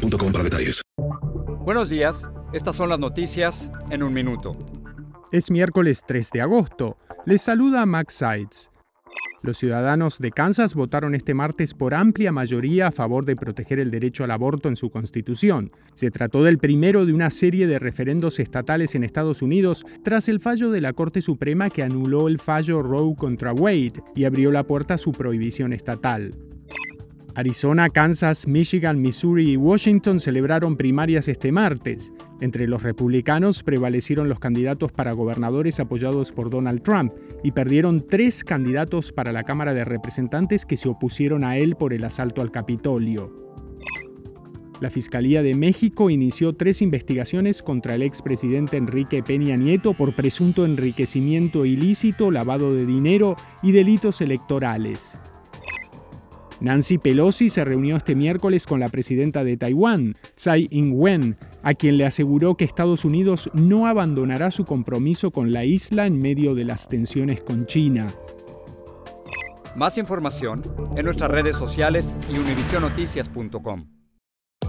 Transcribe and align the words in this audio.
para 0.00 0.44
detalles. 0.44 0.82
Buenos 1.64 1.90
días, 1.90 2.28
estas 2.52 2.76
son 2.76 2.88
las 2.88 2.98
noticias 2.98 3.70
en 3.90 4.02
un 4.02 4.12
minuto. 4.12 4.52
Es 5.30 5.50
miércoles 5.50 6.02
3 6.06 6.30
de 6.32 6.40
agosto. 6.40 6.96
Les 7.26 7.42
saluda 7.42 7.86
Max 7.86 8.14
Sides. 8.14 8.70
Los 9.42 9.56
ciudadanos 9.56 10.18
de 10.18 10.32
Kansas 10.32 10.74
votaron 10.74 11.14
este 11.14 11.32
martes 11.32 11.72
por 11.72 11.94
amplia 11.94 12.30
mayoría 12.30 12.88
a 12.88 12.92
favor 12.92 13.24
de 13.24 13.36
proteger 13.36 13.78
el 13.78 13.90
derecho 13.90 14.22
al 14.22 14.32
aborto 14.32 14.68
en 14.68 14.76
su 14.76 14.90
constitución. 14.90 15.72
Se 15.94 16.10
trató 16.10 16.42
del 16.42 16.58
primero 16.58 17.06
de 17.06 17.14
una 17.14 17.30
serie 17.30 17.66
de 17.66 17.78
referendos 17.78 18.38
estatales 18.38 18.94
en 18.94 19.02
Estados 19.02 19.40
Unidos 19.40 19.86
tras 20.02 20.28
el 20.28 20.40
fallo 20.40 20.70
de 20.70 20.82
la 20.82 20.92
Corte 20.92 21.22
Suprema 21.22 21.70
que 21.70 21.82
anuló 21.82 22.28
el 22.28 22.38
fallo 22.38 22.82
Roe 22.82 23.14
contra 23.16 23.54
Wade 23.54 24.02
y 24.14 24.24
abrió 24.24 24.50
la 24.50 24.64
puerta 24.64 24.94
a 24.94 24.98
su 24.98 25.12
prohibición 25.12 25.72
estatal. 25.72 26.34
Arizona, 27.34 27.90
Kansas, 27.90 28.46
Michigan, 28.46 29.00
Missouri 29.00 29.50
y 29.50 29.56
Washington 29.56 30.20
celebraron 30.20 30.76
primarias 30.76 31.28
este 31.28 31.52
martes. 31.52 32.12
Entre 32.40 32.66
los 32.66 32.82
republicanos 32.82 33.62
prevalecieron 33.62 34.28
los 34.28 34.38
candidatos 34.38 34.92
para 34.92 35.12
gobernadores 35.12 35.80
apoyados 35.80 36.32
por 36.32 36.50
Donald 36.50 36.82
Trump 36.82 37.12
y 37.42 37.52
perdieron 37.52 38.06
tres 38.06 38.44
candidatos 38.44 39.12
para 39.12 39.32
la 39.32 39.44
Cámara 39.44 39.74
de 39.74 39.84
Representantes 39.84 40.64
que 40.64 40.76
se 40.76 40.88
opusieron 40.88 41.44
a 41.44 41.56
él 41.56 41.76
por 41.76 41.92
el 41.92 42.04
asalto 42.04 42.42
al 42.42 42.50
Capitolio. 42.50 43.50
La 44.80 44.88
Fiscalía 44.88 45.42
de 45.42 45.54
México 45.54 46.08
inició 46.08 46.54
tres 46.54 46.80
investigaciones 46.80 47.62
contra 47.62 47.94
el 47.94 48.02
expresidente 48.02 48.78
Enrique 48.78 49.22
Peña 49.22 49.56
Nieto 49.56 49.92
por 49.92 50.14
presunto 50.14 50.64
enriquecimiento 50.64 51.66
ilícito, 51.66 52.30
lavado 52.30 52.74
de 52.74 52.86
dinero 52.86 53.36
y 53.62 53.72
delitos 53.72 54.22
electorales. 54.22 55.18
Nancy 56.60 56.98
Pelosi 56.98 57.48
se 57.48 57.64
reunió 57.64 57.96
este 57.96 58.14
miércoles 58.14 58.66
con 58.66 58.80
la 58.80 58.88
presidenta 58.88 59.44
de 59.44 59.56
Taiwán, 59.56 60.16
Tsai 60.34 60.68
Ing-wen, 60.70 61.36
a 61.62 61.74
quien 61.74 61.96
le 61.96 62.04
aseguró 62.04 62.56
que 62.56 62.64
Estados 62.64 63.04
Unidos 63.04 63.50
no 63.54 63.86
abandonará 63.86 64.50
su 64.50 64.64
compromiso 64.64 65.30
con 65.30 65.52
la 65.52 65.64
isla 65.64 66.06
en 66.06 66.20
medio 66.20 66.54
de 66.54 66.64
las 66.64 66.88
tensiones 66.88 67.40
con 67.42 67.66
China. 67.66 68.08
Más 69.74 69.98
información 69.98 70.62
en 70.96 71.04
nuestras 71.04 71.30
redes 71.30 71.56
sociales 71.56 72.14
y 72.28 72.38
univisionoticias.com. 72.38 73.99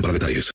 para 0.00 0.12
detalles. 0.12 0.50